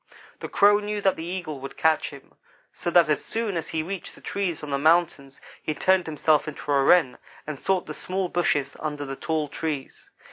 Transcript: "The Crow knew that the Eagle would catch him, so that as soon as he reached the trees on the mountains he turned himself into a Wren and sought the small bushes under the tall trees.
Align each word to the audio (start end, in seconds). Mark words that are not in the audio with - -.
"The 0.39 0.49
Crow 0.49 0.79
knew 0.79 0.99
that 1.01 1.15
the 1.15 1.23
Eagle 1.23 1.59
would 1.59 1.77
catch 1.77 2.09
him, 2.09 2.33
so 2.73 2.89
that 2.89 3.07
as 3.07 3.23
soon 3.23 3.55
as 3.55 3.67
he 3.67 3.83
reached 3.83 4.15
the 4.15 4.19
trees 4.21 4.63
on 4.63 4.71
the 4.71 4.79
mountains 4.79 5.39
he 5.61 5.75
turned 5.75 6.07
himself 6.07 6.47
into 6.47 6.71
a 6.71 6.81
Wren 6.83 7.19
and 7.45 7.59
sought 7.59 7.85
the 7.85 7.93
small 7.93 8.27
bushes 8.27 8.75
under 8.79 9.05
the 9.05 9.15
tall 9.15 9.47
trees. 9.47 10.09